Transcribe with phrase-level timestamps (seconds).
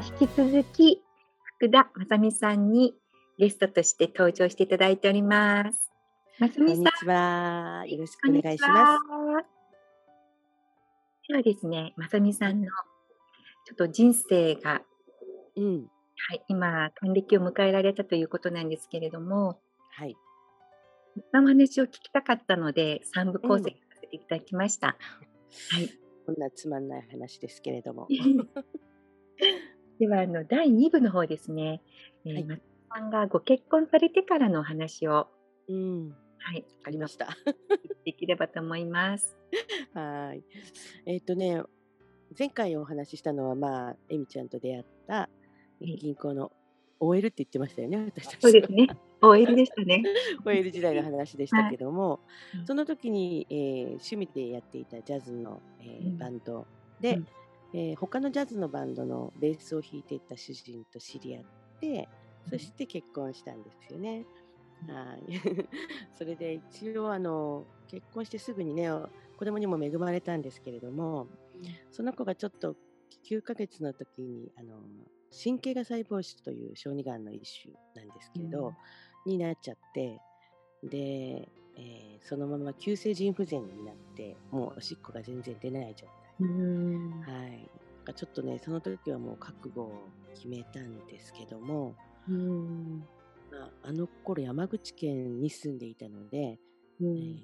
[0.00, 1.02] 引き続き
[1.58, 2.94] 福田正美さんに
[3.38, 5.90] ゲストとして登場していただいております。
[6.38, 6.66] 正美さん。
[6.66, 7.84] こんにちは。
[7.86, 9.50] よろしくお願いします。
[11.28, 12.68] ではですね、正美さんの
[13.66, 14.80] ちょっと人生が、
[15.56, 15.86] うん、
[16.16, 20.16] はい、今、還暦を迎えられたということなんですけれども、はい。
[21.30, 24.96] そんな話を聞きたかったので、3部構成させていただきました。
[25.74, 25.90] うん、はい。
[26.24, 28.08] こんなつまんない話ですけれども。
[30.00, 31.82] ではあの第2部の方ですね、
[32.24, 32.60] えー、はい、松
[32.94, 35.28] さんがご結婚されてからのお話を、
[35.68, 37.36] うん、はい、ありました。
[38.06, 39.36] できればと思います。
[39.92, 40.42] はい。
[41.04, 41.62] えっ、ー、とね、
[42.36, 45.28] 前回お話ししたのは、まあ、えみちゃんと出会った
[45.82, 46.50] 銀行の
[46.98, 48.40] OL って言ってましたよね、私たち。
[48.40, 48.86] そうですね。
[49.20, 50.02] OL でしたね。
[50.46, 52.20] OL 時代の話でしたけども、
[52.54, 56.66] はい、その時に、えー、趣味でやっていたジャズの、えー、バンド
[57.02, 57.26] で、うん
[57.72, 61.44] えー、他のジャズのバンドのベースを弾いていた主人と知り合っ
[61.80, 62.08] て、
[62.48, 64.24] そして結婚したんですよね。
[64.88, 65.68] はい。
[66.16, 68.88] それで一応あの結婚してすぐにね
[69.36, 71.28] 子供にも恵まれたんですけれども、
[71.90, 72.76] その子がちょっと
[73.24, 74.80] 9ヶ月の時にあの
[75.30, 78.74] 神経が細胞腫という小児がんの一種なんですけれど、
[79.26, 80.20] うん、になっちゃって
[80.82, 86.06] で、えー、そのまま急性腎不全になってもうおしっこが全然出ない状
[86.46, 87.34] 態。
[87.34, 87.68] はい、
[88.14, 91.94] ちょっとねその時はもう覚悟を決めたんですけども、
[93.50, 96.58] まあ、あの頃山口県に住んでいたので、
[97.00, 97.38] えー、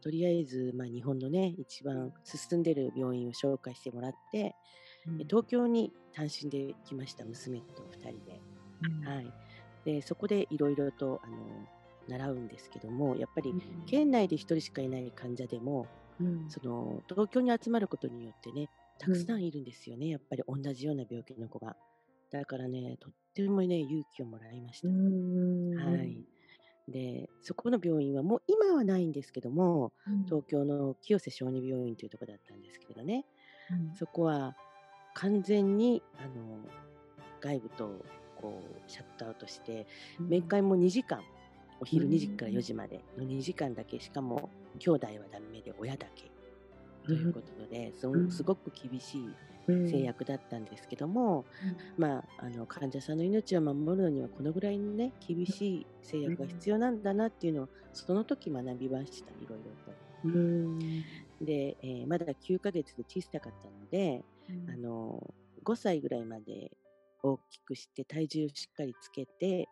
[0.00, 4.54] とりあえず、まあ、日本のね一番進んでる病院を紹介してもらって、
[5.06, 8.40] うん、東京に単身で来ました娘と2人で,、
[9.08, 9.32] はい、
[9.84, 11.36] でそこでいろいろとあの
[12.08, 13.54] 習うんですけどもやっぱり
[13.86, 15.86] 県内で1人しかいない患者でも、
[16.20, 21.76] うん、その東京に集まることによってねたくさんいるんですよね、うん、やっぱり同じような病気の子が。
[22.30, 24.88] だからねとってもね勇気をもらいました。
[24.88, 26.24] はい、
[26.86, 33.24] でそこの病院はもう今はないんですけども、うん、東京の清瀬小児病院というところだったんですけどね、
[33.70, 34.54] うん、そこは
[35.14, 36.58] 完全にあの
[37.40, 38.04] 外部と
[38.40, 39.86] こうシャットアウトして、
[40.20, 41.22] 面会も2時間。
[41.80, 46.30] お昼2時から4時までの2時間だけしかも兄弟はダメで親だけ。
[47.06, 49.34] ということで、うん、すごく厳しい
[49.66, 51.44] 制約だったんですけども、
[51.96, 59.98] うん、まあ、あの患者さんの命を守るのにはこのぐらいのね厳しい制約が必要なんだなっていうのをその時学びましたいろいろと。
[60.22, 60.78] うん、
[61.40, 64.22] で、えー、まだ9ヶ月で小さかったので、
[64.68, 65.32] あの
[65.64, 66.72] 5歳ぐらいまで
[67.22, 69.68] 大きくして体重しっかりつけて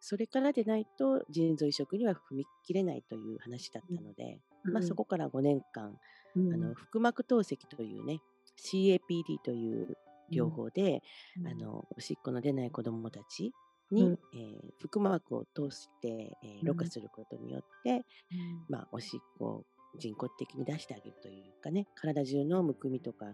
[0.00, 5.96] それからでないと腎臓移植には踏み切れないという話だったので、うん、まあ、そこから5年間、
[6.36, 8.20] うん、あの腹膜透析というね
[8.58, 8.98] CAPD
[9.44, 9.96] という
[10.32, 11.02] 療法で、
[11.40, 13.52] うん、あのおしっこの出ない子どもたち
[13.90, 18.04] に、うん、えー、腹膜を通して、えー、ろ過することによって、
[18.68, 19.64] まあ、おしっこを
[19.98, 23.26] 人工的に出してあげるというかね体中のむくみとか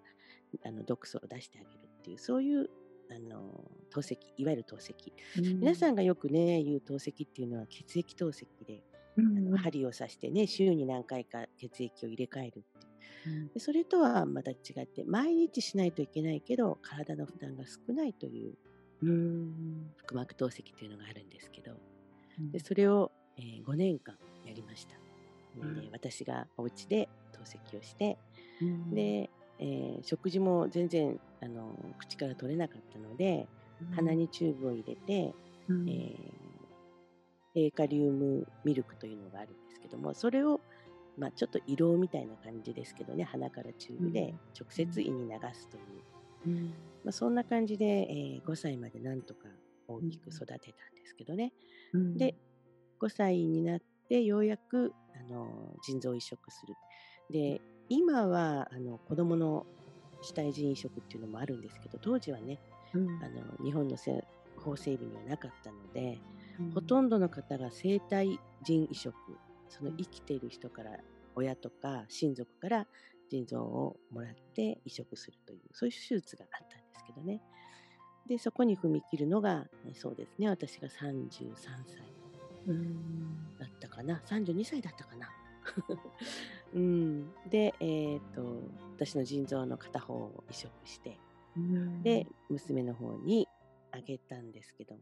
[0.64, 2.70] あの毒素を出してあげるっていうそういう
[3.10, 8.82] あの透析いわゆる透析、うん、皆さんがよくね言う透析っていうのは血液透析で、
[9.16, 12.52] うん、あの針を刺してね週に何回か血液を入れ替えるっ
[13.22, 18.54] ていう、でそれとはまた違って毎日しないといけないけど体の負担が少ないという、
[19.02, 21.72] うん、腹膜透析というのがあるんですけど、
[22.52, 24.94] でそれを、えー、5年間やりました。
[25.56, 28.18] で私がお家で透析をして、
[28.92, 33.48] でえー、食事も全然あの口から取れなかったので、
[33.80, 35.34] うん、鼻にチューブを入れて、
[35.68, 36.16] うん、えー、
[37.54, 40.60] 低カリウムミルクというのがあるんですけどもそれを、
[41.16, 45.82] まあ、ちょっと胃ろうみたいな感じですけどね鼻からチューブで直接胃に流すという、
[46.46, 46.64] うん、
[47.04, 49.48] まあ、そんな感じで、えー、5歳までなんとか
[49.88, 50.70] 大きく育てたんで
[51.06, 51.52] すけどね、
[52.16, 52.34] で
[53.00, 56.74] 5歳になってようやくあの腎臓移植する。
[57.30, 59.66] で今はあの子どもの
[60.22, 62.58] 死体腎移植っていうのもあるんですけど当時はね、
[62.94, 63.96] うん、あの日本の
[64.56, 66.18] 法整備にはなかったので、
[66.58, 69.14] うん、ほとんどの方が生体腎移植
[69.68, 70.90] その生きている人から
[71.34, 72.86] 親とか親族から
[73.30, 77.42] 腎臓をもらって移植するというそういう手術があったんですけどね。
[78.28, 80.90] でそこに踏み切るのがそうですね私が33
[81.52, 82.16] 歳
[83.60, 84.20] だったかな。
[84.26, 85.28] 32歳だったかな
[86.76, 88.62] うん、で、えーと、
[88.96, 91.18] 私の腎臓の片方を移植して、
[91.56, 93.48] うん、で娘の方に
[93.92, 95.00] あげたんですけども、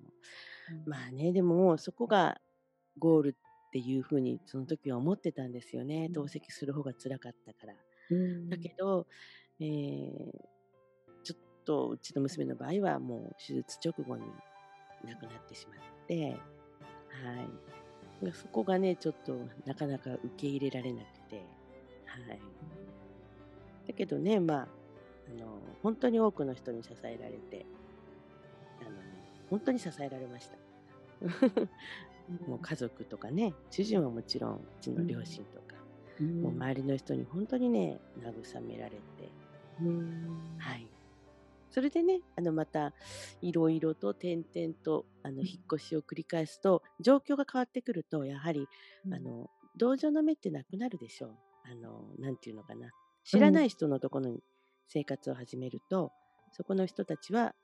[0.87, 2.41] うん、まあねでもそこが
[2.99, 7.75] ゴールっていうふうにその時は思ってたんですよね、同席する方が辛かったから。
[8.49, 9.09] だけど、
[9.59, 10.31] えー、
[11.25, 14.23] ちょっとうちの娘の場合はもう手術直後に
[15.05, 16.37] 亡くなってしまって、は
[18.31, 18.32] い。
[18.32, 19.37] そこがね、ちょっと
[19.67, 21.24] なかなか受け入れられなくて、
[22.28, 22.40] はい。
[23.87, 24.69] だけどね、まあ、
[25.28, 27.66] あの、本当に多くの人に支えられて、
[28.81, 28.90] あの、
[29.50, 30.56] 本当に支えられました。
[32.49, 35.76] もう家族とかね、主人はもちろん、うちの両親とか、
[36.20, 38.99] うん、もう周りの人に本当にね、慰められて、
[39.82, 40.88] うん、はい。
[41.70, 42.93] それでね、あのまた
[43.43, 48.69] いろいろと転々とあの引っ越しを繰り返すと、状況が変わってくると、やはり、
[49.12, 51.37] あの同情の目ってなくなるでしょう。
[51.64, 52.90] あの、なんていうのかな。
[53.25, 54.43] 知らない人のところに
[54.87, 56.12] 生活を始めると、
[56.52, 57.55] そこの人たちは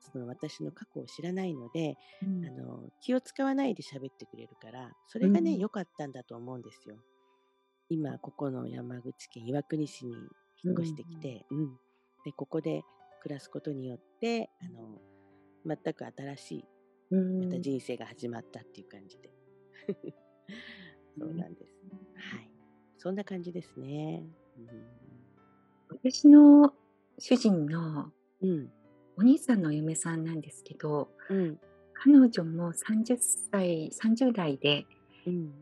[0.00, 6.96] その私の過去を知らないので、うん、あの気を使わないで喋ってくれるからそれがね良、うん、かったんだと思うんですよ。
[7.88, 10.14] 今ここの山口県岩国市に
[10.64, 11.68] 引っ越してきて、うん、うん、
[12.24, 12.82] でここで
[13.22, 19.32] 暮らすことによってあの全く新しいまた人生が始まったっていう感じで。
[21.18, 21.72] そうなんです、
[22.14, 22.55] はい
[23.06, 24.24] そんな感じですね、
[25.88, 26.72] 私の
[27.20, 28.10] 主人の、
[28.42, 28.68] うん。
[29.16, 31.56] お兄さんの嫁さんなんですけど、うん、
[31.94, 33.16] 彼女も30
[33.52, 34.86] 歳、30代で、
[35.24, 35.52] うん、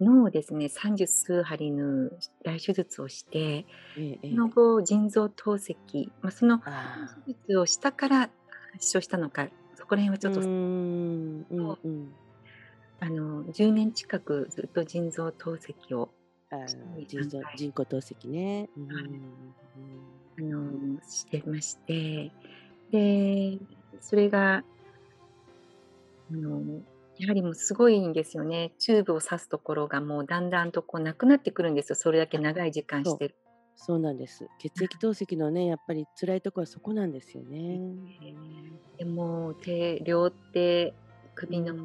[0.00, 2.08] 脳をですね、30数針の
[2.44, 3.66] 大手術をして、
[3.98, 6.60] ええ、その後、腎臓透析、まあ、その
[7.26, 8.30] 手術をしたから
[8.74, 11.46] 発症したのか、そこら辺はちょっと、うん。
[11.50, 12.12] うんうん、
[13.00, 16.10] あの10年近くずっと腎臓透析を
[17.06, 18.68] 腎臓人工透析ね。
[18.76, 18.90] うん、
[20.38, 22.32] あのしてまして。
[22.90, 23.58] で
[24.00, 24.64] それが
[26.30, 26.80] あの
[27.18, 28.72] やはりもうすごいんですよね。
[28.78, 31.96] チューブを刺すところがもうだんだんとこうなくなってくるんですよ。
[31.96, 33.28] それだけ長い時間して。
[33.28, 33.34] る。
[33.74, 33.98] そう。
[33.98, 34.46] なんです。
[34.58, 37.80] 血液透析のね、やっぱり辛いところはそこなんですよね。
[38.98, 40.94] でも手、両手、
[41.34, 41.84] 首の周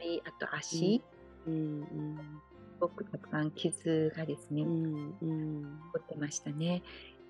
[0.00, 1.02] り、あと足、
[1.46, 1.54] うん。
[1.54, 2.47] うん、す
[2.80, 6.82] ごくたくさん傷がですね、うんうん、残ってましたね。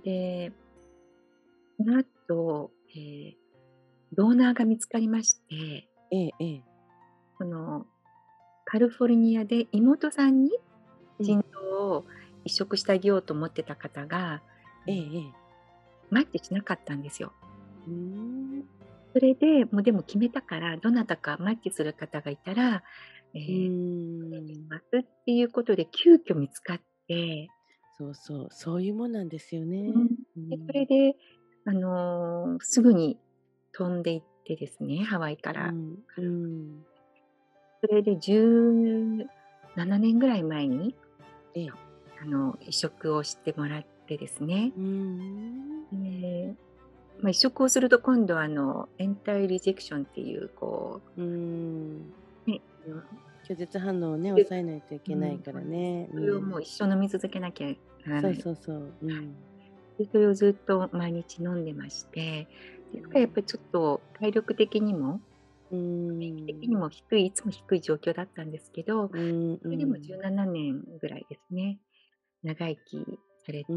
[0.05, 0.53] で、
[1.77, 3.35] その後、えー、
[4.15, 6.63] ドーナーが見つかりまして、ええ、ええ、
[7.39, 7.87] その
[8.65, 10.51] カリフォルニアで妹さんに
[11.21, 12.05] 腎臓を
[12.45, 14.43] 移植してあげようと思ってた方が、
[14.87, 15.33] ええ、
[16.11, 17.33] マッチしなかったんですよ。
[17.87, 18.65] うん。
[19.13, 22.83] それでもうでも決めたからどなたかマッチする方がいたら、
[23.35, 24.85] えー、ます。
[24.99, 27.49] っていうことで急遽見つかって。
[27.99, 29.93] そうそう、そういうもんなんですよね。
[30.37, 31.17] うん、でそれで、
[31.65, 33.19] あのー、すぐに
[33.73, 35.69] 飛んでいってですね、ハワイから。
[35.69, 36.85] うん、うん、
[37.81, 39.27] それで17
[39.99, 40.95] 年ぐらい前に、
[41.55, 41.69] ええ、
[42.21, 44.73] あの移植をしてもらってですね。
[44.77, 46.55] うん、で
[47.21, 51.99] まあ、移植をすると今度はあのエンタイリジェクションっていうこう、うん。
[51.99, 52.05] ね、
[53.49, 56.09] 拒絶反応をね抑えないといけないからね。
[56.13, 57.69] それをもう一生飲み続けなきゃ
[58.09, 58.35] ならない。
[58.37, 58.93] そうそうそう。
[59.03, 59.35] うん、
[59.99, 62.49] でそれをずっと毎日飲んでまして、
[62.93, 65.21] ですからやっぱりちょっと体力的にも、
[65.71, 71.79] 免疫的にも低い、いつも低い状況だったんですけど、それでも17年ぐらいですね、
[72.43, 73.05] 長生き
[73.47, 73.71] されて、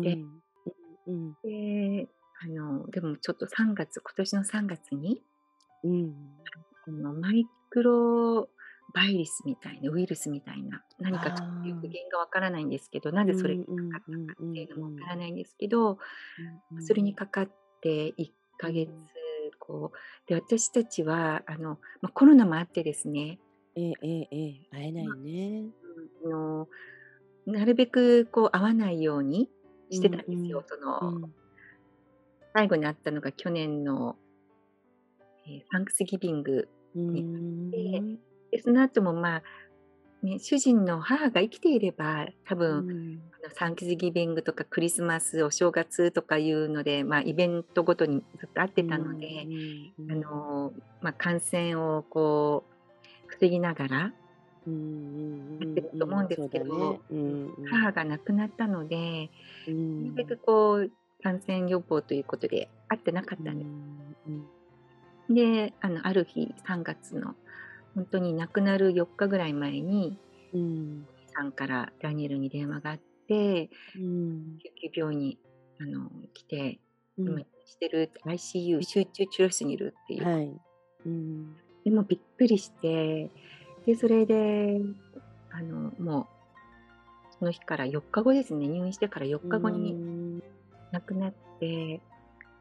[1.44, 2.08] で
[2.44, 5.22] あのでもちょっと3月、今年の3月に、
[5.84, 6.14] うん、
[6.88, 8.50] あのマイクロ
[8.94, 15.98] バイリスみたいな、ウイルスみたいな、何かちょっとよく原因がわからないんですけど、なぜそれにかかったかっていうのもわからないんですけど、
[16.80, 18.92] それにかかって1ヶ月、
[19.60, 23.40] こう、で、私たちは、あの、まあ、コロナもあってですね、
[23.76, 25.64] ええええ会えないね。
[26.26, 26.68] あの
[27.46, 29.50] なるべくこう会わないように
[29.90, 30.64] してたんですよ。
[30.68, 31.30] その、
[32.54, 34.16] 最後に会ったのが去年の、
[35.48, 39.44] えー、サンクスギビングにあって、で、その後もまあ、
[40.24, 43.22] ね、主人の母が生きていれば、多分、うん、
[43.56, 49.48] サンクスギビングとかクリスマス、お正月とかいうので、まあ、イベントごとにずっと会ってたので、
[50.00, 54.12] うん、あのまあ、感染をこう防ぎながら、や
[55.66, 57.00] ってると思うんですけど、
[57.70, 59.32] 母が亡くなったので、
[59.68, 60.92] なるべくこう
[61.24, 65.34] 感染予防ということで会ってなかったんです。
[65.34, 67.36] であのある日3月の
[67.96, 70.18] 本当に亡くなる4日ぐらい前に、
[70.54, 75.38] うん、さんからダニエルに電話があって、うん、救急病院に
[75.80, 76.80] あの来て、
[77.18, 80.52] うん、今してる ICU 集中治療室にいるっていう、はい。
[81.06, 83.30] うん、でもびっくりして
[83.86, 84.80] でそれで
[85.52, 86.42] あのもう
[87.42, 88.68] その日から4日後ですね。
[88.68, 90.42] 入院してから4日後に
[90.92, 92.02] 亡くなって、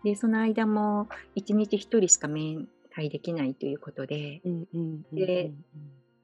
[0.02, 1.06] で、その間も
[1.36, 5.64] 1日1人しか面会できないということで、うんうんうんで、うん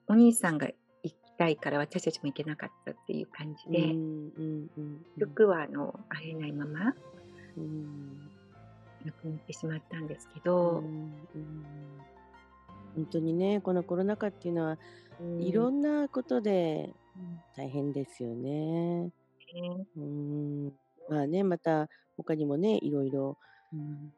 [0.09, 0.69] お兄さんが
[1.03, 3.73] 行きたいから私たちも行けなかったっていう感じうん。
[3.73, 4.99] で、うんうんうんうん。
[5.17, 6.95] 結局はあの会えないまま
[7.57, 8.31] うん
[9.05, 11.65] 亡くなってしまったんですけうど、んうん。
[12.95, 14.79] 本当にね、このコロナ禍っていうのは、
[15.21, 15.43] うん。
[15.43, 16.95] いろんなことで
[17.57, 19.07] 大変ですよね。
[19.07, 19.13] ね。
[19.97, 20.73] うん。
[21.09, 23.39] まあね、また他にもね、いろいろ
[23.73, 24.13] うん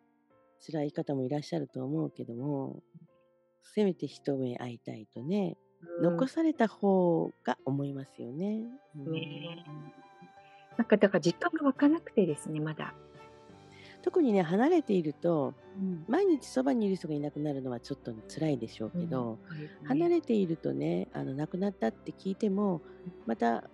[0.60, 2.82] 辛い方もいらっしゃると思うけども、
[3.62, 5.56] せめて一目会いたいとね、
[6.02, 8.64] 残された方が思いますよね。
[8.96, 9.12] うん。
[9.12, 9.64] ね。
[10.76, 12.94] なんかだから実感が湧かなくてですね、まだ。
[14.02, 15.54] 特にね、離れていると、
[16.06, 19.38] 毎日そばにいる人がいなくなるのはちょっと辛いでしょうけど、
[19.84, 22.80] 離れているとね、あの亡くなったって聞いても、
[23.26, 23.64] また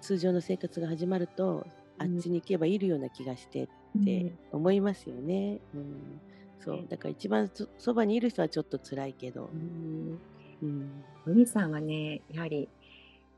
[0.00, 1.66] 通常の生活が始まると、
[1.98, 3.68] あっちに行けばいるような気がしてっ
[4.04, 5.60] て思いますよね。
[5.74, 6.20] うん、
[6.60, 6.76] そう。
[6.76, 6.86] ね。
[6.88, 9.50] だから一番そそばにいる人はちょっと辛いけど。
[9.52, 10.18] う、ん。
[10.60, 12.68] うん、お兄さんはね、やはり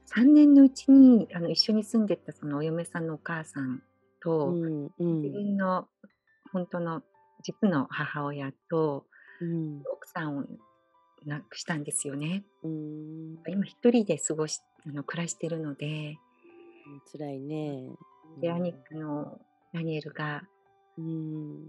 [0.07, 3.83] 3年のうちにあの一緒に住んでたそのお嫁さんのお母さんう
[4.21, 5.87] と、ん、う自ん、分の
[6.53, 7.03] 本当の
[7.43, 9.05] 実の母親と
[9.41, 10.45] うん、奥さんを
[11.25, 12.45] 亡くしたんですよね。
[12.63, 16.19] うん、今一人で過ごしあの暮らしてるので、
[17.13, 17.89] 辛いね。
[18.41, 19.39] で兄あの
[19.73, 20.43] ダニエルが
[20.99, 21.69] うん、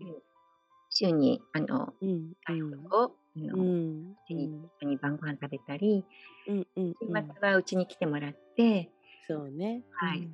[1.06, 2.68] 週にあのうん、最後
[2.98, 4.46] を、あうのん、一緒に
[4.80, 6.06] 一緒に晩ご飯食べたり、
[6.48, 8.90] うん、うん、週末はうちに来てもらって、
[9.28, 9.84] そうね。
[9.92, 10.28] はい、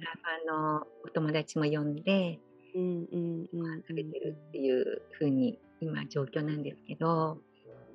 [0.48, 2.40] あのお友達も呼んで
[2.76, 7.40] うん、うん、うん、食べてるっていう風に今状況なんですけど、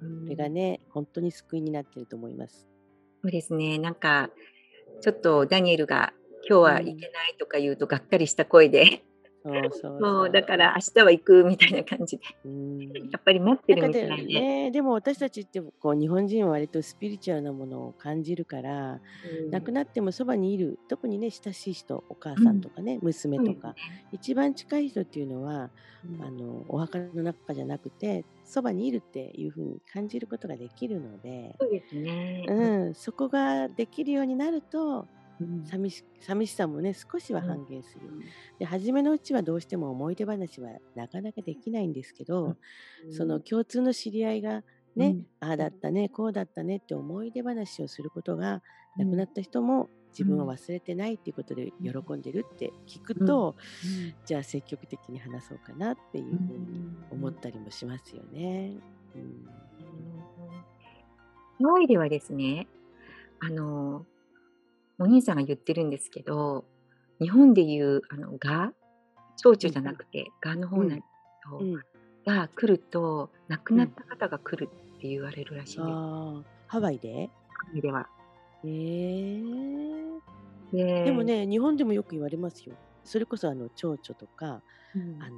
[0.01, 0.23] うん。
[0.25, 2.67] それがね、本当に救いになってると思います。
[3.23, 4.31] そうですね、なんか
[5.01, 6.13] ちょっとダニエルが
[6.49, 9.05] 今日は行けないとか言うとがっかりした声で、
[9.45, 12.81] もうだから明日は行くみたいな感じで、うん。
[12.81, 14.41] やっぱり待ってるみたいで。
[14.41, 19.01] ね、でも私たちってこう日本人は割とスピリチュアルなものを感じるから、
[19.45, 19.51] うん。
[19.51, 23.75] 亡くなってもそばにいる特にね親しい人お母さんとかね、娘とか、
[24.13, 25.71] 一番近い人っていうのは
[26.05, 26.25] うん。
[26.25, 32.45] あのお墓の中じゃなくてそばにいるっていう風に感じることができるので、そうですね。
[32.49, 35.22] うん、そこができるようになるとうん
[35.65, 38.09] 寂し寂しさもね少しはうん半減する。
[38.59, 42.57] で初めのうちはどうしても思い出話はなかなかできないんですけど、
[43.11, 44.63] その共通の知り合いが
[44.97, 45.27] ね、うん。
[45.41, 48.63] ああだったねこうだったねって思い出話をすることが、
[48.99, 49.11] うん。
[49.11, 53.57] 亡くなった人も自分を忘れてないっていうことで喜んでるって聞くと、
[54.27, 58.75] じゃあ積極的に話そうかなっていうふうに思ったりもしますよね。
[59.17, 59.49] うん。
[61.65, 62.69] ハワイではですね、
[63.41, 64.05] あの、
[65.03, 66.65] お兄さんが言ってるんですけど、
[67.21, 68.73] 日本でいう、あの、が、
[69.37, 71.01] 蝶々じゃなくて、がの方なんです
[71.45, 71.75] けど、うん。
[72.25, 77.31] が来ると、亡くなった方が来るって言われるらしいんです、ハワイで？
[77.49, 78.09] ハワイでは。
[78.65, 80.21] えー、
[80.73, 82.77] ででも、ね日本でもよく言われますよ。
[83.03, 84.63] それこそあの蝶々とか
[84.95, 85.21] うん。
[85.21, 85.37] あの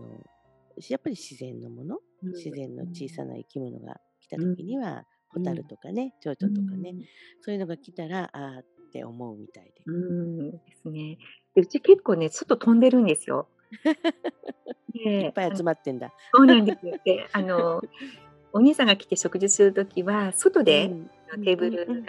[0.90, 1.98] やっぱり自然のもの？
[2.22, 2.32] うん。
[2.32, 6.94] 自然の小さな生き物が来た時には、ホタルとかね蝶々とかね、
[7.40, 8.62] そういうのが来たらあー
[8.94, 9.72] って思うみたいで。
[9.86, 9.94] うん。
[9.94, 11.18] うんですね。
[11.56, 13.48] でうち結構ね、外飛んでるんですよ。
[14.94, 16.12] いっぱい集ままってんだ。
[16.32, 16.96] そうなんですよ。
[17.04, 17.82] で、あの、
[18.52, 21.10] お兄さんが来て食事するときは、外で、うん
[21.42, 22.04] テーブルうん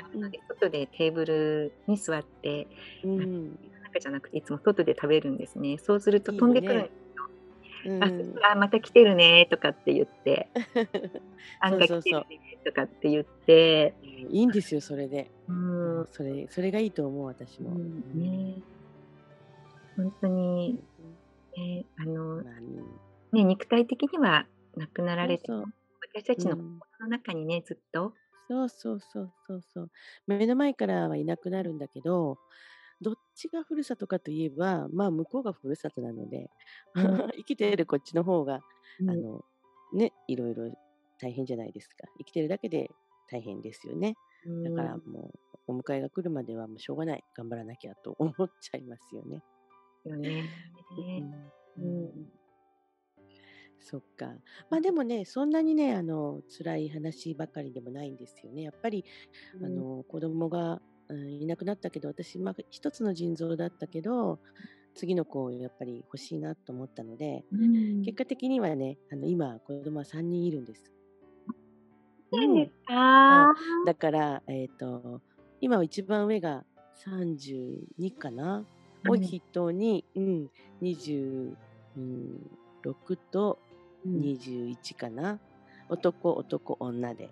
[0.47, 2.67] 外でテーブルに座って、
[3.03, 3.57] うん
[3.95, 5.79] 中じゃなくていつも外で食べるんですね。
[5.79, 7.04] そうすると飛んでくるんです
[7.85, 8.03] うん。
[8.43, 10.49] あ、あまた来てるねとかって言って、
[11.59, 12.23] あんがそうそうそう。
[12.23, 17.71] 来てるねとかって言って、いいんですよそれで、うん、それそれがいいと思う私も。
[17.71, 18.01] うん。
[18.13, 18.55] ね、
[19.95, 20.83] 本当に、
[21.55, 22.81] ね、あの、まあね。
[23.31, 25.67] ね、肉体的には亡くなられてそうも、
[26.13, 26.79] 私たちのうん。
[26.79, 28.13] 心の中にね、ずっと、
[28.47, 29.91] そうそうそうそうそう。
[30.27, 32.37] 目の前からはいなくなるんだけど
[33.01, 36.49] どっちがふるさとかといえばまあ向こうがふるさとなので、
[36.95, 37.03] うん。
[37.35, 38.61] 生きているこっちの方が、
[38.99, 39.09] うん。
[39.09, 39.45] あの
[39.93, 40.71] ねいろいろ
[41.19, 42.07] 大変じゃないですか。
[42.17, 42.91] 生きてるだけで
[43.29, 44.15] 大変ですよね。
[44.63, 45.31] だからも
[45.67, 47.23] うお迎えが来るまではもうしょうがない。
[47.35, 49.37] 頑張らなきゃと思っちゃいますよね。
[49.37, 49.55] うん
[50.05, 50.49] よね。
[51.77, 52.03] う うん。
[52.05, 52.31] ん。
[53.79, 54.33] そっか。
[54.69, 58.63] まあでもね、そんなにね、あの辛い話ばかりでもないんですよね。
[58.63, 59.05] やっぱり、
[59.61, 64.39] あの子供が、うん、いなくなったけど、私、まあ、一つの腎臓だったけど、
[64.95, 70.91] 次の子をやっぱり欲しいなと思ったので、うん結果的にはね、あの今、子供は3人いるんです。
[72.31, 73.53] そうですか。
[73.85, 75.21] だから、えっ、と、
[75.61, 76.63] 今は一番上が
[77.05, 78.65] 32かな？
[79.07, 80.49] を筆頭に、うん、
[80.81, 81.55] 26
[83.31, 83.59] と
[84.07, 85.39] 21かな？
[85.89, 87.29] 男、男、女で。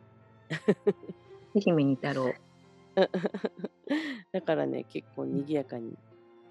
[1.56, 2.34] 愛媛に太郎。
[4.32, 5.98] だからね、結構賑やかに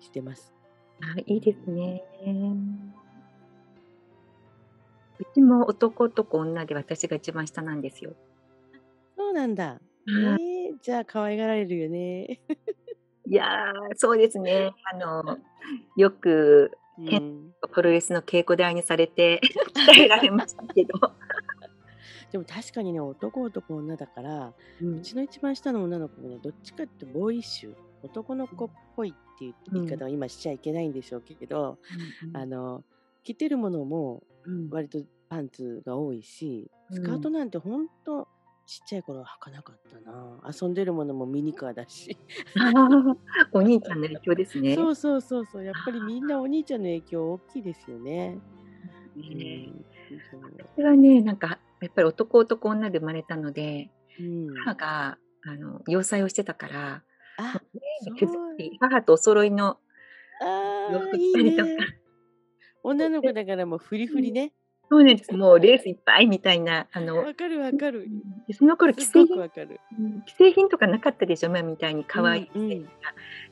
[0.01, 0.53] してます。
[1.01, 2.03] あ、いいですね。
[5.19, 8.15] うちも男、男、女で私が一番下なんですよ。
[9.17, 9.81] そうなんだ。
[10.09, 12.41] ええ、じゃあ可愛がられるよね。
[13.27, 14.73] いや、そうですね。
[14.93, 15.39] あの、
[15.97, 17.55] よく、うん。
[17.73, 19.41] プロレスの稽古台にされて
[19.89, 20.93] 鍛えられましたけど。
[22.33, 31.79] でも確かにね、男男女だから、ううちの一番下の女の子もね、どっちかってボーイッシュ、男の子っぽいっていう言い方は今しちゃいけないんでしょうけど、
[32.23, 32.37] うんうん。
[32.37, 32.85] あの、
[33.23, 34.23] 着てるものも
[34.71, 34.99] 割と
[35.29, 38.29] パンツが多いし、スカートなんてほんと
[38.67, 40.41] ちっちゃい頃は履かなかったな。
[40.51, 42.17] 遊んでるものもミニカーだし。
[43.53, 44.75] お兄ちゃんの影響ですね。
[44.75, 45.65] そうそうそうそう。
[45.65, 48.39] やっぱりみんなお兄ちゃんの影響大きいですよね。
[49.17, 49.85] うん、
[50.77, 57.03] 私はね、なんかやっぱり男男女で生まれたので、うん、母があの洋裁をしてたから、
[57.39, 57.61] あ、
[58.81, 59.79] 母とお揃いの
[60.93, 61.71] 洋服着たりとか。
[61.71, 61.87] いいね、
[62.83, 64.53] 女の子だからもうフリフリね。
[64.93, 65.33] そうなんです。
[65.35, 66.87] もうレースいっぱいみたいな。
[66.93, 68.09] あの、わかるわかる。
[68.53, 72.91] その頃既製品、既製品とかなかったでしょ、今みたいに可愛い既製品が。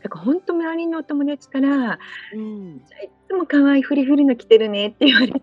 [0.02, 1.98] だから本当周りのお友達から、
[2.34, 2.80] うん、い
[3.26, 5.40] つも可愛いフリフリの着てるねって言われて。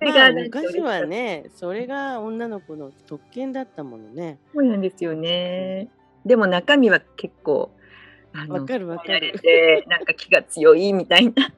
[0.00, 4.38] まあ、昔はね、それが女の子の特権だったものね。
[4.54, 5.88] そうなんですよね。
[6.24, 7.70] でも中身は結構、
[8.48, 9.34] わかるわかる。
[9.86, 11.32] なんか気が強いみたいな。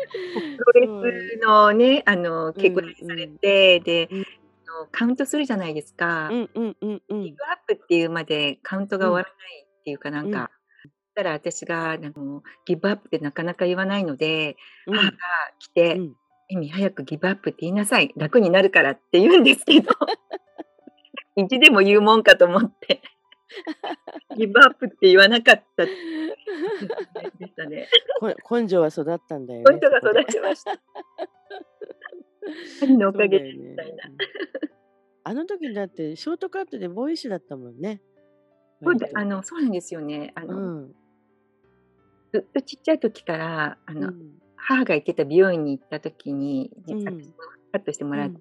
[0.00, 4.08] プロレスのね、あの、稽古されて、で、
[4.90, 6.30] カウントするじゃないですか。
[6.30, 6.76] ギブアッ
[7.66, 10.50] プっていうまでカウントが終わらないっていうかなんか、
[11.14, 15.16] たら私があのギブアップってなかなか言わないので、母が
[15.58, 16.00] 来て、
[16.50, 18.12] 「エミ早くギブアップって言いなさい。
[18.16, 19.90] 楽になるから」って言うんですけど、
[21.36, 23.02] 意地でも言うもんかと思って。
[24.36, 25.90] ギブアップって言わなかったで
[27.46, 27.88] したね。
[28.50, 29.74] 根性は育ったんだよね。
[29.74, 30.80] 根性が育ちました。
[32.82, 34.04] 兄のおかげでみたいな。
[35.24, 38.00] あの時だってショートカットでボーイッシュだったもんね。
[38.82, 40.32] そうあのそうなんですよね。
[40.34, 40.94] あの、うん、
[42.32, 47.12] ずっとちっちゃい時からあの、うん、母が行ってた美容院に行った時に実は
[47.72, 48.40] カットしてもらって、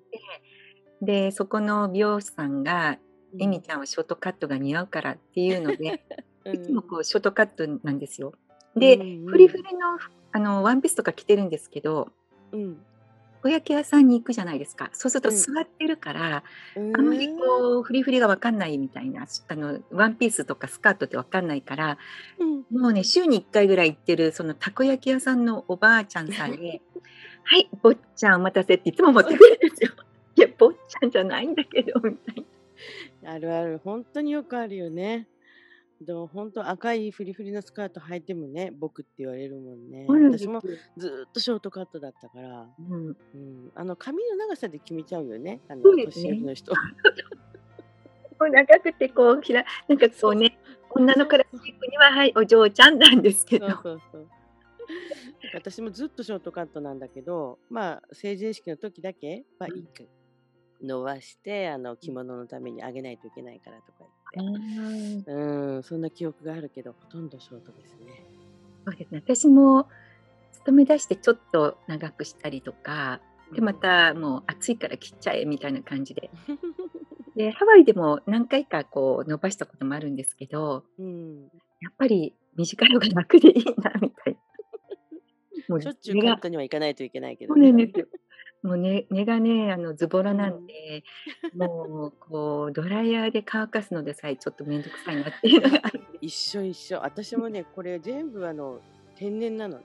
[1.02, 2.98] うん、でそこの美容師さんが
[3.38, 6.02] エミちゃんはショートカットが似合うからっていうので、
[6.52, 8.34] いつもこうショートカットなんですよ。
[8.76, 10.00] で、フリフリの
[10.32, 12.12] あのワンピースとか着てるんですけど、
[12.52, 12.82] うん、
[13.44, 14.90] お焼き屋さんに行くじゃないですか。
[14.94, 16.44] そうすると座ってるから、
[16.76, 21.98] うん、あんまりこうフリフリが分かんないみたいなあのワンピースとかスカートって分かんないから、
[22.40, 26.82] うん、もうね週に1回ぐらい行ってるそのたこ焼き屋さんのおばあちゃんさんに
[27.44, 29.92] 「はい坊ちゃんお待たせ」っていつも持ってくるんですよ。
[30.36, 32.44] いや坊ちゃんじゃないんだけどみたいな。
[33.26, 35.28] あるある、本当によくあるよね。
[36.02, 40.06] でも本当赤いフリフリのスカート履いてもね、僕って言われるもんね。
[40.08, 40.62] 私も
[40.98, 43.08] ずっとショートカットだったから、うん。
[43.08, 46.72] うん、あの髪の長さで決めちゃうよね、あの年寄りの人。
[48.40, 50.58] 長くてこうひらなんかこうね、
[50.92, 53.70] 女のクラシックにははいお嬢ちゃんなんですけど。
[53.70, 54.28] そうそうそう。
[55.54, 60.08] 私もずっとショートカットなんだけど、まあ成人式の時だけは一回
[60.82, 68.26] 伸ばしてあの着物のためにあげないといけないからとか言って、うん、そんな記憶があるけどほとんどショートですね。
[68.86, 69.88] そうですね私も
[70.52, 73.20] 勤め出してちょっと長くしたりとか
[73.54, 76.30] でまたもう暑いから切っちゃえみたいな感じで。
[77.36, 81.44] でハワイでも何回かこう伸ばしたこともあるんですけど、うん、
[81.80, 84.40] やっぱり短い方が楽でいいなみたいな。
[85.70, 88.08] もうしょっちゅうカットには行かないといけないけど、ね、そうなんですよ。
[88.62, 91.04] もうね、根がね、あのズボラなんで、
[91.56, 95.82] もうこうドライヤーで乾かすのでさえちょっと面倒くさいなっていうのが
[96.20, 97.00] 一緒一緒。
[97.02, 98.80] 私もね、これ全部あの
[99.16, 99.80] 天然なの。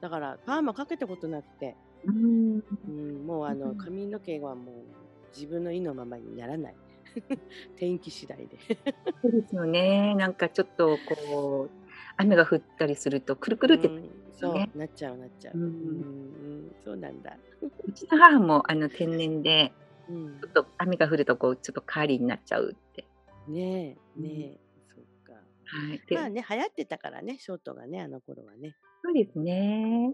[0.00, 1.76] だからパーマかけたことなくて、
[2.06, 4.74] うん、うん、もうあの髪の毛はもう
[5.34, 6.74] 自分の意のままにならない。
[7.76, 8.58] 天気次第で。
[9.22, 10.14] そうですよね。
[10.14, 14.02] なんかちょっとこう雨が降ったりするとくるくるって、ね、
[14.36, 17.36] そうなっちゃうなっちゃう、うん、うん、そうなんだ。
[17.84, 19.72] うちの母もあの天然で、
[20.08, 23.06] うん、ちょっと雨が降るとこうちょっとカーリーになっちゃうって。
[23.48, 24.58] ねえねえ、うん、
[24.94, 28.76] そうか、はい、まあね流行ってたからねショートがねあの頃はね。
[29.02, 30.12] そうですね、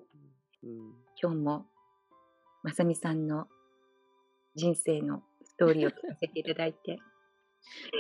[0.63, 1.67] うん、今日も
[2.63, 3.47] まさみさんの
[4.55, 6.99] 人生のストーリーを聞かせていただいて。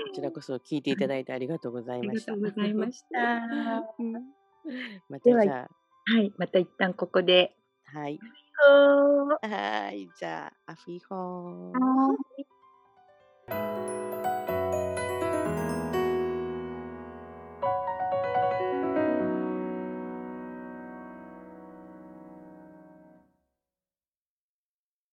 [0.08, 2.32] こちらこそ聞いていただいてありがとうございました。
[2.32, 3.18] ありがとうございました。
[5.08, 5.81] またじゃあ。
[6.04, 7.56] はい、また一旦ここで。
[7.84, 8.18] はい。
[9.42, 13.81] はい、じゃあ、アフィホー。